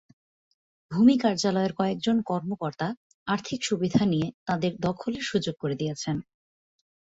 ভূমি 0.91 1.15
কার্যালয়ের 1.17 1.73
কয়েকজন 1.73 2.17
কর্মকর্তা 2.21 2.87
আর্থিক 3.27 3.59
সুবিধা 3.63 4.03
নিয়ে 4.05 4.27
তাঁদের 4.45 4.73
দখলের 4.79 5.21
সুযোগ 5.21 5.55
করে 5.59 5.75
দিয়েছেন। 5.75 6.17